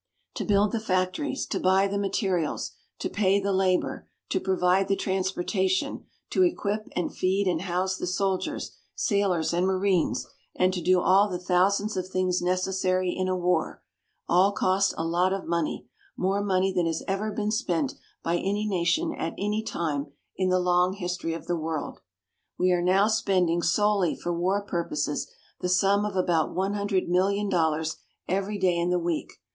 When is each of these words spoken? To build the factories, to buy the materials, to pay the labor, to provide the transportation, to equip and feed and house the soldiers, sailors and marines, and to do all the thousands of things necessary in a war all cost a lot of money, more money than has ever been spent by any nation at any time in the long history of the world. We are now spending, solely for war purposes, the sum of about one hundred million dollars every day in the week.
To 0.33 0.45
build 0.45 0.71
the 0.71 0.79
factories, 0.79 1.45
to 1.45 1.59
buy 1.59 1.87
the 1.87 1.99
materials, 1.99 2.71
to 2.97 3.07
pay 3.07 3.39
the 3.39 3.53
labor, 3.53 4.07
to 4.29 4.39
provide 4.39 4.87
the 4.87 4.95
transportation, 4.95 6.07
to 6.31 6.41
equip 6.41 6.87
and 6.95 7.15
feed 7.15 7.47
and 7.47 7.61
house 7.61 7.97
the 7.97 8.07
soldiers, 8.07 8.71
sailors 8.95 9.53
and 9.53 9.67
marines, 9.67 10.25
and 10.55 10.73
to 10.73 10.81
do 10.81 10.99
all 10.99 11.29
the 11.29 11.37
thousands 11.37 11.95
of 11.95 12.07
things 12.07 12.41
necessary 12.41 13.11
in 13.11 13.27
a 13.27 13.37
war 13.37 13.83
all 14.27 14.53
cost 14.53 14.91
a 14.97 15.05
lot 15.05 15.33
of 15.33 15.45
money, 15.47 15.85
more 16.17 16.41
money 16.43 16.73
than 16.73 16.87
has 16.87 17.03
ever 17.07 17.31
been 17.31 17.51
spent 17.51 17.93
by 18.23 18.37
any 18.37 18.65
nation 18.67 19.13
at 19.13 19.35
any 19.37 19.61
time 19.61 20.07
in 20.35 20.49
the 20.49 20.57
long 20.59 20.93
history 20.93 21.35
of 21.35 21.45
the 21.45 21.55
world. 21.55 21.99
We 22.57 22.71
are 22.71 22.81
now 22.81 23.07
spending, 23.07 23.61
solely 23.61 24.15
for 24.15 24.33
war 24.33 24.63
purposes, 24.63 25.29
the 25.59 25.69
sum 25.69 26.05
of 26.05 26.15
about 26.15 26.55
one 26.55 26.73
hundred 26.73 27.07
million 27.07 27.49
dollars 27.49 27.97
every 28.27 28.57
day 28.57 28.79
in 28.79 28.89
the 28.89 28.97
week. 28.97 29.33